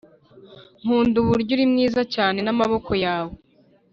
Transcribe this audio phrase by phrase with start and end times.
[0.81, 3.33] nkunda uburyo uri mwiza cyane n'amaboko yawe